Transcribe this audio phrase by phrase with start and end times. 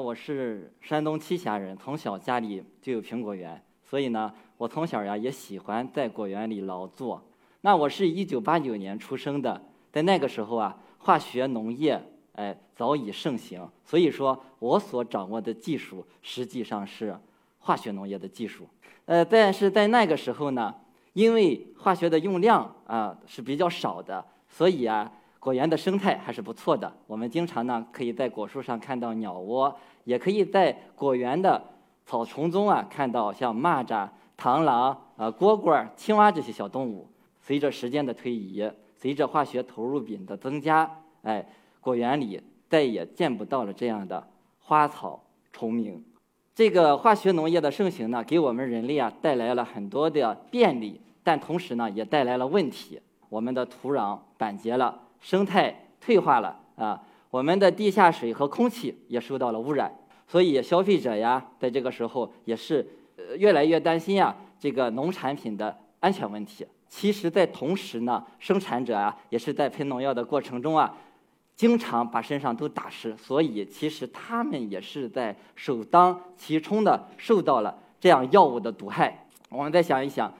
[0.00, 7.22] 我是山东栖霞人，从小家里就有苹果园，所以呢，我从小呀也喜欢在果园里劳作。
[7.62, 12.00] 那我是一九八九年出生的，在那个时候啊，化学农业
[12.32, 17.18] 哎早已盛行，所以说我所掌握的技术实际上是
[17.58, 18.68] 化学农业的技术。
[19.06, 20.74] 呃，但是在那个时候呢，
[21.14, 25.12] 因为化学的用量啊是比较少的，所以啊。
[25.48, 31.58] 果园的生态还是不错的，我们经常呢可以在果树上看到鸟窝，也可以在果园的
[32.04, 34.06] 草丛中啊看到像蚂蚱、
[34.36, 37.08] 螳螂、呃蝈蝈、青蛙这些小动物。
[37.40, 40.90] 随着时间的推移，随着化学投入比的增加，
[41.22, 41.42] 哎，
[41.80, 44.28] 果园里再也见不到了这样的
[44.58, 45.18] 花草
[45.50, 46.04] 虫鸣。
[46.54, 55.04] 这个化学农业的盛行呢，给我们人类啊带来了很多的便利，但同时呢也带来了问题，我们的土壤板结了。
[55.20, 59.92] 生态退化了啊，我们的地下水和空气也受到了污染，
[60.26, 66.66] 所以消费者呀，在这个时候也是呃越来越担心呀，这个农产品的安全问题。
[66.88, 70.96] 其实，在同时呢，生产者啊，也是在喷农药的过程中啊，
[71.54, 79.26] 经常把身上都打湿，所以其实他们也是在首当其冲的受到了这样药物的毒害。
[79.50, 80.32] 我们再想一想，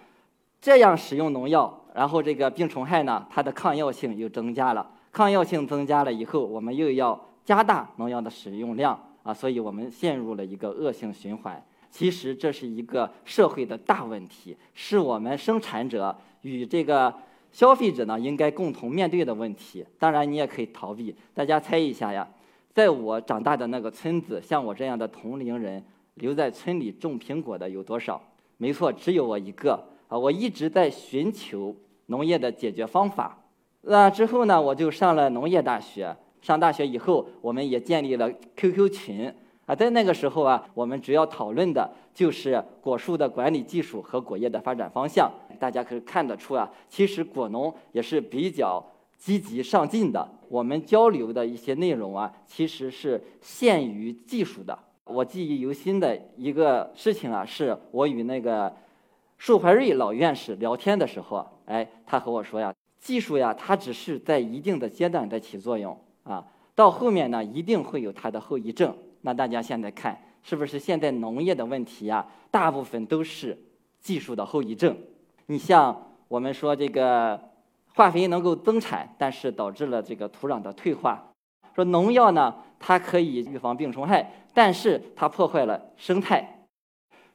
[0.60, 1.84] 这样使用农药。
[1.98, 11.60] 然后这个病虫害呢，它的抗药性又增加了，抗药性增加了以后，我们又要加大农药的使用量啊，所以我们陷入了一个恶性循环。
[11.91, 17.12] 其实这是一个社会的大问题，是我们生产者与这个
[17.50, 19.84] 消费者呢应该共同面对的问题。
[19.98, 21.12] 当然，你也可以逃避。
[21.34, 22.24] 大家猜一下呀，
[22.72, 28.22] 在我长大的那个村子，像我这样的同龄人留在村里种苹果的有多少？
[28.56, 30.16] 没错，只有我一个啊！
[30.16, 31.74] 我一直在寻求。
[32.08, 33.38] 农业的解决方法，
[33.82, 36.14] 那之后呢，我就上了农业大学。
[36.40, 39.32] 上大学以后，我们也建立了 QQ 群
[39.66, 39.74] 啊。
[39.74, 45.30] 在那个时候啊，我们主要讨论的就是果树的管理技术和果业的发展方向。
[45.58, 48.82] 大家可以看得出啊，其实果农也是比较
[49.18, 50.26] 积极上进的。
[50.48, 54.78] 我们交流的一些内容啊，其实是限于技术的。
[55.04, 58.72] 我记忆犹新的一个事情啊，是我与那个。
[59.38, 66.44] 寿怀瑞老院士聊天的时候啊，哎，他和我说呀，技术呀，它只是在一定的阶段在起作用啊，
[66.75, 68.93] 到后面呢，一定会有它的后遗症。
[69.21, 73.56] 那大家现在看，是不是现在农业的问题呀，大部分都是
[74.00, 74.97] 技术的后遗症？
[75.47, 77.41] 你像我们说这个
[77.94, 81.16] 化肥能够增产，但是导致了这个土壤的退化；
[81.77, 86.43] 说农药呢，它可以预防病虫害，但是它破坏了生态；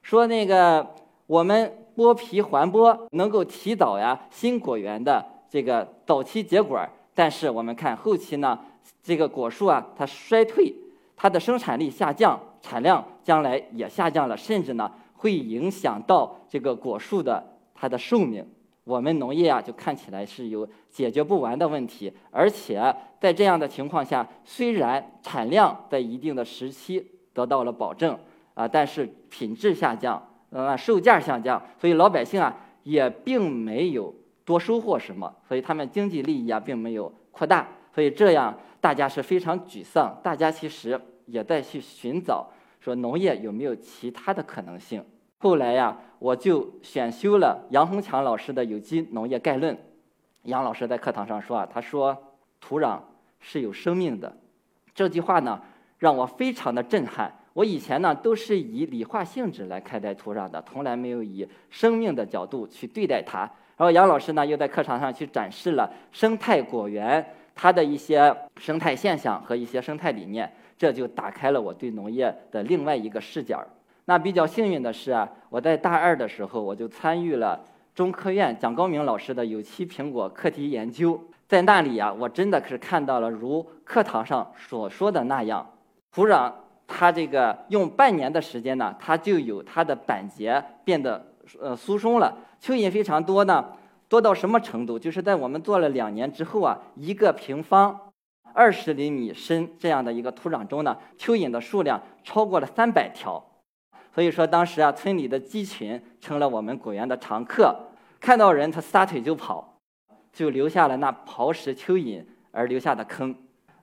[0.02, 0.86] 说那个
[1.26, 1.72] 我们。
[1.96, 6.80] 剥皮还剥能够提早呀新果园的这个早期结果，
[7.14, 8.58] 但是我们看后期呢，
[9.02, 10.74] 这个果树啊它衰退，
[11.16, 17.44] 它的生产力下降，产量将来也下降了，甚至呢会影响到这个果树的
[17.74, 18.44] 它的寿命。
[18.82, 28.18] 我们农业啊就看起来是有解决不完的问题，而且在这样的情况下，虽然产量在一定的时期得到了保证
[28.52, 30.22] 啊，但是品质下降。
[30.54, 32.54] 呃，售价下降，所以老百姓啊
[32.84, 40.16] 也并没有多收获什么，所以他们经济利益啊并没有扩大，所以这样大家是非常沮丧。
[40.22, 42.48] 大家其实也在去寻找
[42.78, 45.04] 说农业有没有其他的可能性。
[45.38, 49.74] 后来呀，我就选修了杨洪强老师的《有机农业概论》。
[50.44, 52.16] 杨老师在课堂上说啊，他说
[52.60, 53.00] 土壤
[53.40, 54.36] 是有生命的，
[54.94, 55.60] 这句话呢
[55.98, 57.40] 让我非常的震撼。
[57.54, 63.50] 我以前呢都是以理化性质来看待土壤的，从来没有以生命的角度去对待它。
[63.76, 73.64] 然后杨老师呢又在课堂上去展示了生态果园它的一些生态现象和一些生态理念，这就打开了我对农业的另外一个视角。
[74.06, 77.64] 那比较幸运的是啊，我在大二的时候我就参与了
[77.94, 85.64] 中科院蒋高明老师的有机苹果课题研究，在那里啊，我真的是看到了如课堂上所说的那样，
[86.10, 86.52] 土壤。
[86.86, 91.24] 它这个用半年的时间呢，它就有它的板结变得
[91.60, 93.64] 呃疏松了，蚯蚓非常多呢，
[94.08, 94.98] 多到什么程度？
[94.98, 97.98] 就是在我们做了两年之后啊，一个平方
[98.52, 103.42] 二十厘米深这样的一个土壤中呢，蚯蚓的数量超过了三百条。
[104.14, 107.74] 所以说当时啊，村里的鸡群成了我们果园的常客，
[108.20, 109.80] 看到人它撒腿就跑，
[110.32, 113.34] 就留下了那刨食蚯蚓而留下的坑。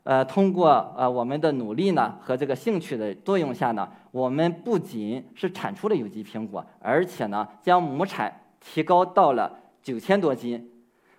[0.03, 10.71] 呃，通过呃我们的努力呢和这个兴趣的作用下呢，我们不仅是产出了有机苹果，而且呢将亩产提高到了九千多斤。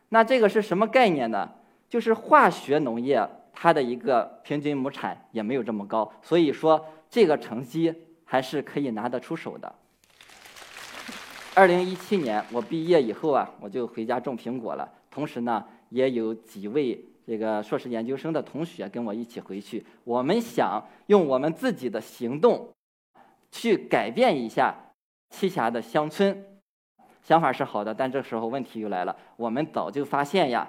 [0.09, 1.49] 那这个是什么概念呢？
[1.89, 7.95] 就是化学农业它的一个平均亩产也没有这么高，所以说这个成绩
[8.25, 9.73] 还是可以拿得出手的。
[11.55, 14.91] 二零一七年我毕业以后啊，我就回家种苹果了。
[15.11, 19.85] 同时呢，也有几位这个硕士研究生的同学跟我一起回去。
[20.05, 22.69] 我们想用我们自己的行动，
[23.51, 24.75] 去改变一下
[25.31, 26.45] 栖霞的乡村。
[27.23, 29.17] 想法是好的，但这时候问题又来了。
[29.37, 30.69] 我们早就发现呀，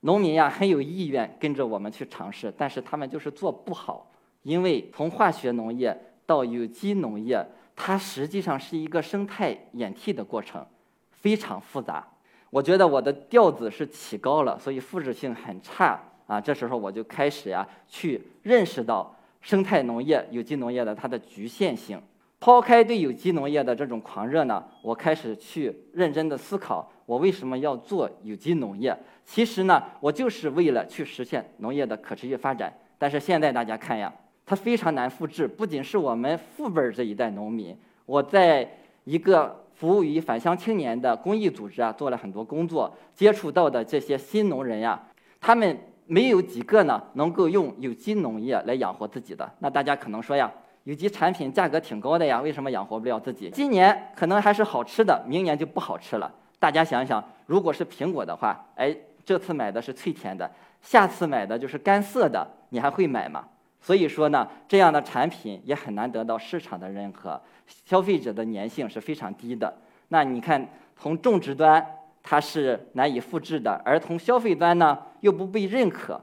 [0.00, 4.10] 农民呀很有意愿跟着我们去尝试，但是他们就是做不好，
[4.42, 7.46] 因为从化学农业到有机农业。
[7.76, 10.64] 它实际上是一个生态演替的过程，
[11.10, 12.06] 非常复杂。
[12.54, 16.40] 我觉得我的调子是起高了，所以复制性很差啊。
[16.40, 22.00] 这时候我就开始呀，去认识到生态农业、有机农业的它的局限性。
[22.38, 28.96] 抛开对有机农业的这种狂热呢，我开始去认真的思考，我为什么要做有机农业？
[29.24, 32.72] 其实呢，我就是为了去实现农业的可持续发展。
[32.96, 34.14] 但是现在大家看呀。
[34.46, 45.00] 它非常难复制，不仅是我们父辈这一代农民，我在一个服务于返乡青年的公益组织啊，做了很多工作，接触到的这些新农人呀，
[45.40, 45.76] 他们
[46.06, 49.50] 没有几个呢能够用有机农业来养活自己的。
[49.58, 50.50] 那大家可能说呀，
[50.84, 53.50] 有机产品价格挺高的呀，为什么养活不了自己？
[53.50, 56.32] 今年可能还是好吃的，明年就不好吃了。
[56.58, 60.50] 大家想想，如果是苹果的话，哎，这次买的是脆甜的，
[60.80, 63.44] 下次买的就是干涩的，你还会买吗？
[63.84, 69.76] 所以说呢，这样的产品也很难得到市场的认可，消费者的粘性是非常低的。
[70.08, 70.66] 那你看，
[70.96, 71.86] 从种植端
[72.22, 76.18] 它是难以复制的，而从消费端呢又不被认可，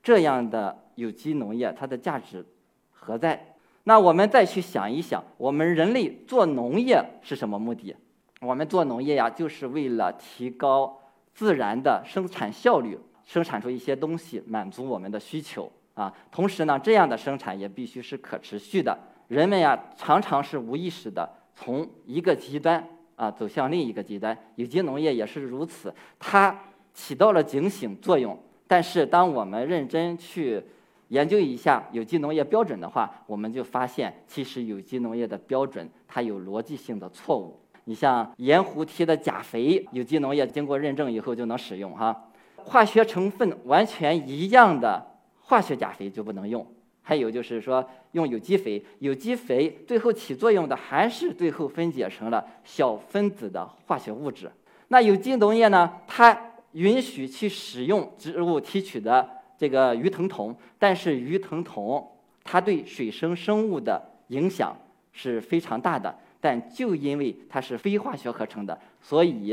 [0.00, 2.46] 这样的有机农业它的价值
[2.92, 3.44] 何在？
[3.82, 7.96] 那我们再去想一想，我们人类做农业是什么目的？
[8.40, 10.96] 我们做农业呀，就是为了提高
[11.34, 15.68] 自然的生产效率，生产出一些东西，满足我们的需求。
[16.00, 18.98] 啊，同时呢，这样的生产也必须是可持续的。
[19.28, 22.82] 人们呀，常常是无意识的从一个极端
[23.16, 24.34] 啊走向另一个极端。
[24.54, 26.58] 有机农业也是如此，它
[26.94, 28.34] 起到了警醒作用。
[28.66, 30.62] 但是，当我们认真去
[31.08, 37.60] 研究一下有机农业标准的话，我们就发现，其实有机农业的标准它有逻辑性的错误。
[37.84, 45.09] 你像盐湖提的钾肥，有机农业经过认证以后就能使用哈，化学成分完全一样的。
[45.50, 46.64] 化学钾肥就不能用，
[47.02, 54.48] 还有就是说用有机肥，有机肥最后起作用的还是最后分解成了小分子的化学物质。
[54.86, 62.08] 那有机农业呢，它允许去使用植物提取的这个鱼藤酮，但是鱼藤酮
[62.44, 64.76] 它对水生生物的影响
[65.12, 66.16] 是非常大的。
[66.40, 69.52] 但就因为它是非化学合成的，所以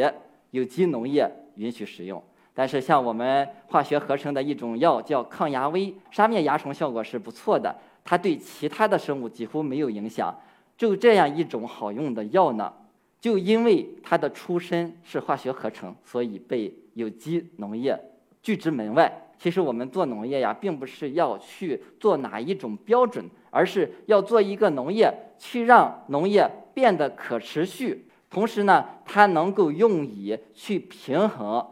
[0.52, 2.24] 有机农业允许使用。
[2.58, 10.36] 但是像我们化学合成的一种药叫抗牙威，杀灭蚜虫效果是不错的，它对其他的生物几乎没有影响。
[10.76, 12.74] 就这样一种好用的药呢，
[13.22, 17.96] 就因为它的出身是化学合成，所以被有机农业
[18.42, 19.30] 拒之门外。
[19.38, 31.64] 其实我们做农业呀，并不是要去做哪一种标准，而是要做一个农业，去让农业变得可持续，同时呢，它能够用以去平衡。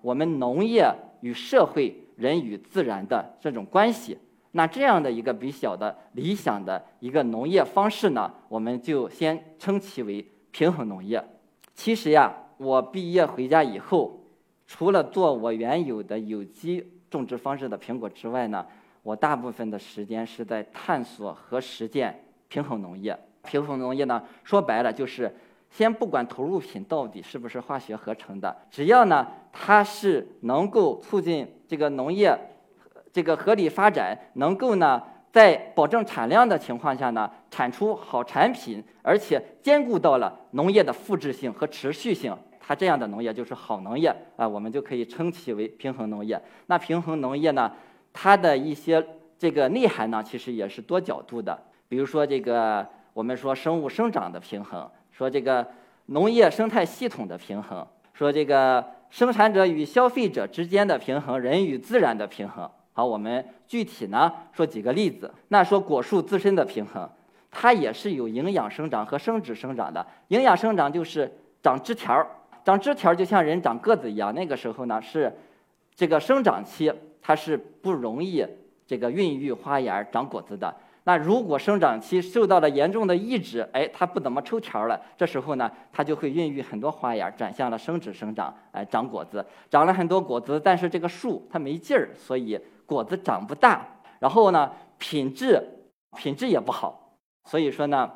[0.00, 0.88] 我们农业
[1.20, 4.16] 与社会、人与自然的这种关系，
[4.52, 11.22] 那这样的一个比较的理想的一个农业方式呢，我们就先称其为平衡农业。
[11.74, 14.20] 其实呀，我毕业回家以后，
[14.66, 18.64] 除了做我原有的有机种植方式的苹果之外呢，
[19.02, 23.18] 我大部分的时间是在探索和实践平衡农业。
[23.44, 25.34] 平衡农业呢，说白了就是。
[25.70, 32.36] 先不管投入品到底是不是化学合成的，只要呢它是能够促进这个农业
[33.12, 46.40] 这个合理发展，能够呢在保证产量的情况下呢产出好产品，而且兼顾到了农业的复制性和持续性，它这样的农业就是好农业啊，我们就可以称其为平衡农业。
[46.66, 47.70] 那平衡农业呢，
[48.12, 49.06] 它的一些
[49.38, 51.56] 这个内涵呢，其实也是多角度的，
[51.88, 54.90] 比如说这个我们说生物生长的平衡。
[55.18, 55.66] 说这个
[56.06, 62.70] 农业生态系统的平衡，说这个生产者与消费者之间的平衡，人与自然的平衡。
[62.92, 65.34] 好，我们具体呢说几个例子。
[65.48, 67.10] 那说果树自身的平衡，
[67.50, 70.06] 它也是有营养生长和生殖生长的。
[70.28, 71.28] 营养生长就是
[71.60, 72.24] 长枝条儿，
[72.64, 74.32] 长枝条儿就像人长个子一样。
[74.32, 75.36] 那个时候呢是
[75.96, 78.46] 这个生长期，它是不容易
[78.86, 80.72] 这个孕育花芽长果子的。
[81.08, 93.86] 那如果生长期受到了严重的抑制，哎，它不怎么抽条了，这时候呢，它就会孕育很多花芽，转向了生殖生长，哎，长果子，长了很多果子，但是这个树它没劲儿，所以果子长不大，
[94.18, 95.58] 然后呢，品质
[96.14, 98.10] 品质也不好，所以说呢，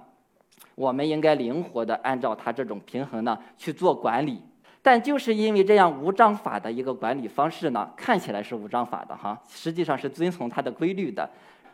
[0.75, 4.43] 我们应该灵活的按照它这种平衡呢去做管理。
[4.83, 11.27] 但就是因为这样无章法的一个管理方式呢，看起来是无章法的哈，实际上是遵从它的规律的。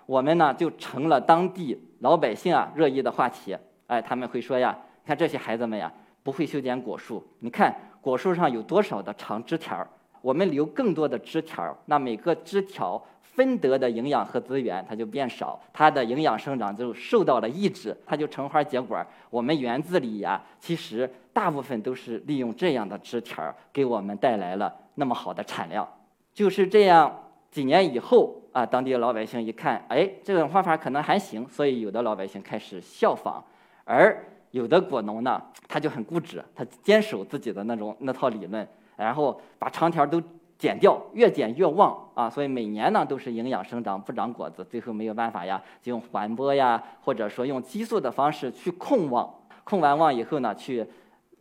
[0.09, 3.55] 我们呢就成了当地老百姓啊热议的话题。
[3.88, 4.75] 哎，他们会说呀，
[5.05, 7.23] 你看这些孩子们呀，不会修剪果树。
[7.41, 9.87] 你看果树上有多少的长枝条？
[10.23, 18.99] 我们留更多的枝条，那每个枝条分得的营养和资源它就变少，它的营养生长就受到了抑制，它就成花结果。
[19.29, 25.87] 我们园子里呀，其实大部分都是利用这样的枝条给我们带来了那么好的产量。
[26.33, 27.15] 就是这样，
[27.50, 33.45] 几年以后啊，当地的老百姓一看，哎，这种方法可能还行，所以有的老百姓开始效仿，
[33.85, 38.67] 而有的果农呢，他就很固执，他坚守自己的那种那套理论。
[38.97, 40.21] 然后把长条都
[40.59, 42.28] 剪掉，越剪越旺啊！
[42.28, 50.85] 所以每年呢都是营养生长不长果子，最后没有办法呀，就用缓播呀，或者说用激素的方式去控旺，控完旺以后呢，去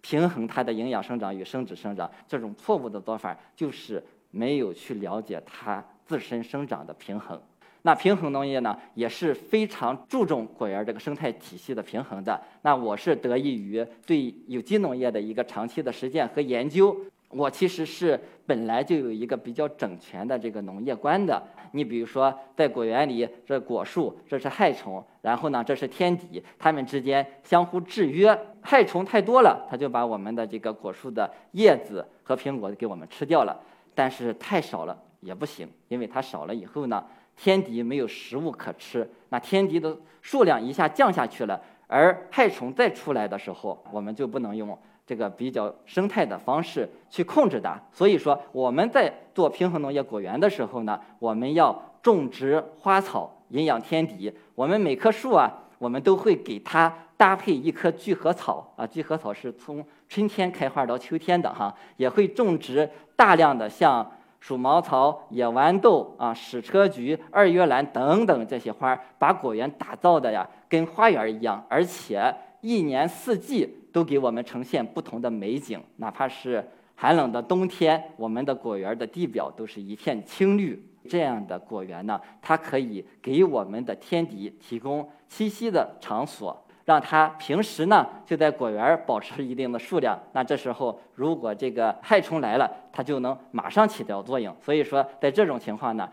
[0.01, 2.07] 平衡它的营养生长与生殖生长。
[2.27, 7.39] 这种错误的做法就是没有去了解它自身生长的平衡。
[7.83, 12.41] 那平衡农业呢也是非常注重果园这个生态体系的平衡的。
[12.61, 16.97] 那我是得益于对有机农业的一个长期的实践和研究。
[17.29, 21.41] 我其实是本来就有一个比较整全的这个农业观的。
[21.73, 28.37] 你比如说，在果园里，这果树这是害虫，然后呢，这是天敌，它们之间相互制约。
[28.61, 33.59] 害虫太多了，它就把我们的这个果树的叶子和苹果给我们吃掉了。
[33.93, 37.03] 但是太少了也不行，因为它少了以后呢，
[37.35, 44.77] 天敌没有食物可吃，那天敌的数量一下降下去了，而害虫再出来的时候，我们就不能用。
[45.05, 54.29] 这个比较生态的方式去控制它，所以说我们在做平衡农业果园的时候呢，我们要种植花草，营养天敌。
[54.53, 73.73] 我们每棵树啊，我们都会给它搭配一棵聚合草啊，聚合草是从春天开花到秋天的哈，也会种植大量的像鼠毛草、野豌豆啊、矢车菊、二月兰等等这些花，把果园打造的呀跟花园一样，而且一年四季。
[73.89, 76.63] 都给我们呈现不同的美景，哪怕是
[76.93, 80.79] 寒冷的冬天，我们的果园的地表都是一片青绿。
[81.09, 90.17] 这样的果园呢，它可以给我们的天敌提供栖息的场所，让它平时呢就在果园保持一定的数量。
[90.31, 94.55] 那这时候，如果这个害虫来了，它就能马上起到作用。
[94.61, 96.09] 所以说，在这种情况呢，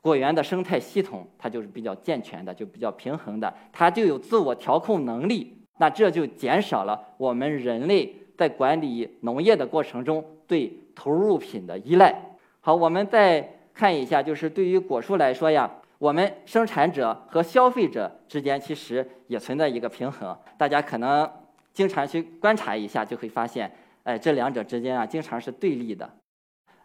[0.00, 5.58] 果园的生态系统它就是比较健全的，就比较平衡的，它就有自我调控能力。
[5.76, 12.14] 那这就减少了我们人类在管理农业的过程中对投入品的依赖。
[12.62, 15.70] 好，我们再看一下，就是对于果树来说呀，
[16.04, 20.36] 我们生产者和消费者之间其实也存在一个平衡。
[20.58, 21.26] 大家可能
[21.72, 26.10] 经常去观察一下，就会发现，哎，这两者之间啊，经常是对立的。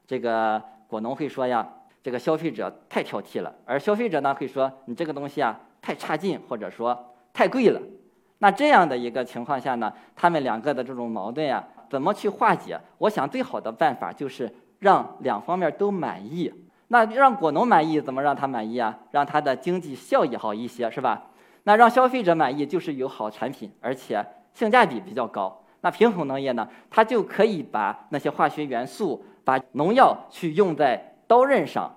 [0.07, 1.67] 这个果农会说呀，
[2.01, 7.81] 这个消费者太挑剔了，而消费者呢会说，你这个东西啊太差劲，或者说太贵了。
[8.37, 12.79] 那这样的一个情况下呢，他们两个的这种矛盾呀，怎么去化解？
[12.97, 14.49] 我想最好的办法就是
[14.79, 16.49] 让两方面都满意。
[16.89, 18.97] 那让果农满意，怎么让他满意啊？
[19.11, 21.23] 让他的经济效益好一些，是吧？
[21.63, 25.63] 那让消费者满意，就是有好产品，而且性价比比较高。
[25.81, 31.89] 那平衡农业呢，它就可以把那些化学元素、把农药去用在刀刃上，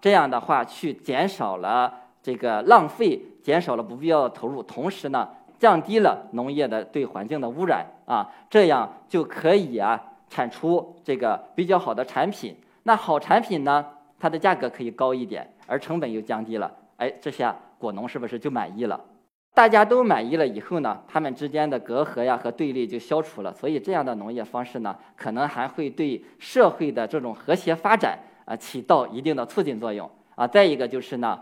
[0.00, 5.28] 这样的话去减少了这个浪费，减少了不必要的投入，同时呢。
[5.58, 12.56] 降低了农业的对环境的污染啊，这样就可以啊产出这个比较好的产品。
[12.82, 13.86] 那好产品呢，
[14.22, 16.72] 它的价格可以高一点，而成本又降低了。
[16.98, 19.04] 哎，这下果农是不是就满意了？
[19.52, 23.52] 大家都满意了以后呢，他们之间的隔阂呀和对立就消除了。
[23.52, 30.46] 所以这样的农业方式呢，可能还会对社会的这种和谐发展啊起到一定的促进作用啊。
[30.46, 31.36] 再一个就是呢。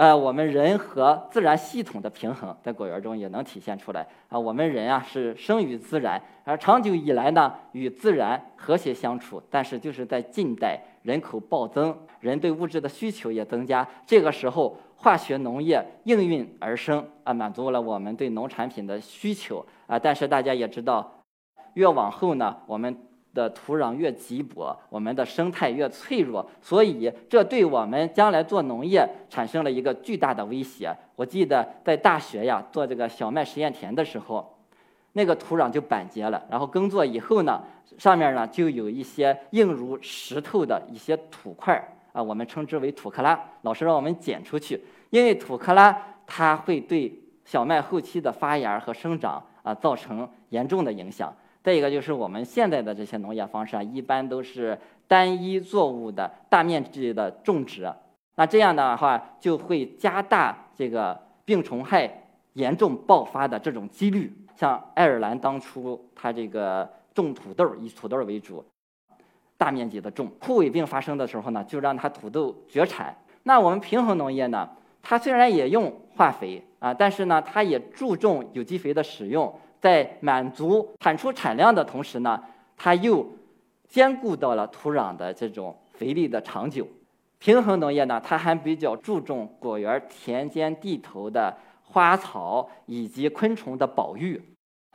[0.00, 4.38] 呃，我们人和自然系统的平衡在果园中也能体现出来啊。
[4.38, 9.42] 我们人啊是生于自然，而长久以来呢与自然和谐相处。
[9.50, 19.98] 但是就是在近代人口暴增，人对物质的需求也增加，这个时候化学农业应运而生啊，满足了我们对农产品的需求啊。
[19.98, 21.12] 但是大家也知道，
[21.74, 22.96] 越往后呢，我们。
[23.32, 30.94] 的土壤越瘠薄，我们的生态越脆弱，所以这对我们将来做农业产生了一个巨大的威胁。
[31.16, 34.56] 我记得在大学呀做这个小麦实验田的时候，
[35.12, 37.62] 那个土壤就板结了，然后耕作以后呢，
[37.98, 41.80] 上面呢就有一些硬如石头的一些土块
[42.12, 43.38] 啊，我们称之为土克拉。
[43.62, 45.96] 老师让我们捡出去，因为土克拉
[46.26, 47.12] 它会对
[47.44, 51.32] 小麦后期的发芽和生长啊造成严重的影响。
[51.62, 57.92] 再一个就是我们现在的这些农业方式啊，一般都是单一作物的大面积的种植，
[58.36, 62.10] 那这样的话就会加大这个病虫害
[62.54, 64.34] 严重爆发的这种几率。
[64.56, 68.64] 像爱尔兰当初它这个种土豆，以土豆为主，
[69.58, 73.14] 大面积的种，枯萎病发生的时候呢，就让它土豆绝产。
[73.42, 74.68] 那我们平衡农业呢，
[75.02, 79.54] 它虽然也用化肥啊，但是呢，它也注重有机肥的使用。
[79.80, 82.40] 在满足产出产量的同时呢，
[82.76, 83.26] 它又
[83.88, 86.86] 兼顾到了土壤的这种肥力的长久。
[87.38, 94.40] 平衡农业呢，它还比较注重果园田间地头的花草以及昆虫的保育，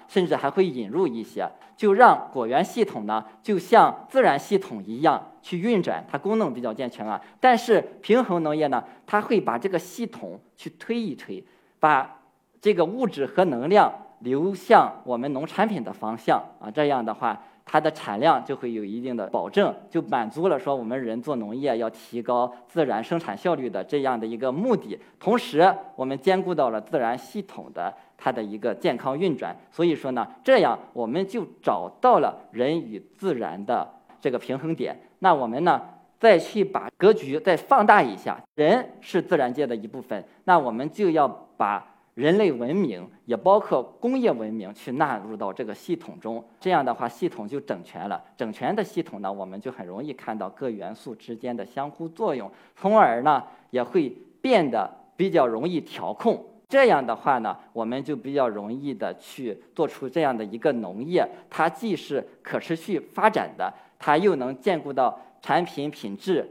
[0.07, 7.19] 甚至还会引入一些，就让果园系统呢，就像自然系统一样去运转，它功能比较健全啊。
[7.39, 11.43] 但是平衡农业呢，它会把这个系统去推一推，
[11.79, 12.21] 把
[12.61, 13.91] 这个物质和能量。
[14.19, 24.97] 流向我们农产品的方向啊，这样的话，它的产量就会有一定的保证，就满足了说我们人做农业要提高自然生产效率的这样的一个目的。
[25.19, 29.55] 同时，我们兼顾到了自然系统的它的一个健康运转。
[29.71, 33.87] 所以说呢，这样我们就找到了人与自然的
[34.19, 34.97] 这个平衡点。
[35.19, 35.81] 那我们呢，
[36.19, 41.94] 再去把格局再放大一下，人是自然界的一部分，那我们就要把。
[42.15, 48.23] 人类文明也包括工业文明去纳入到这个系统中，这样的话系统就整全了。
[48.37, 54.09] 整全的系统呢，我们就很容易看到各元素之间的相互作用，从而呢也会
[54.41, 56.41] 变得比较容易调控。
[56.69, 66.49] 这样的话呢，我们就比较容易的去做出这样的一个农业，它既是可持续发展的，它又能兼顾到产品品质，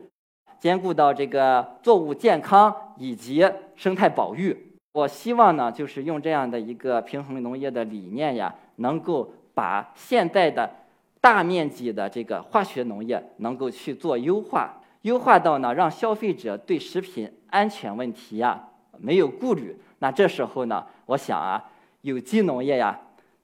[0.61, 4.73] 兼顾到这个作物健康以及生态保育。
[4.94, 10.70] 我希望呢，就是用这样的一个平衡农业的理念呀，能够把现在的
[11.20, 18.68] 大面积的这个化学农业能够去做优化，优化到呢，让消费者对食品安全问题呀
[19.00, 19.76] 没有顾虑。
[19.98, 21.64] 那这时候呢，我想啊，
[22.02, 22.96] 有机农业呀，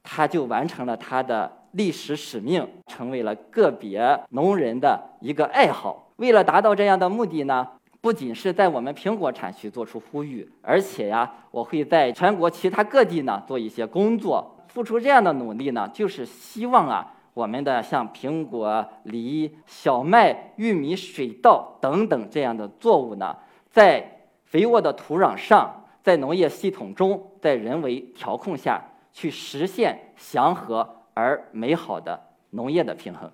[0.04, 6.12] 它就完成了它的历史使命，成为了个别农人的一个爱好。
[6.14, 7.66] 为了达到这样的目的呢。
[8.00, 23.36] 不仅是在我们苹果产区做出呼吁，而且呀，我会在全国其他各地呢做一些工作，付出这样的努力呢，就是希望啊，我们的像苹果、梨、小麦、玉米、水稻等等这样的作物呢，
[23.70, 28.82] 在肥沃的土壤上，在农业系统中，在人为调控下
[29.12, 32.18] 去实现祥和而美好的
[32.50, 33.30] 农业的平衡。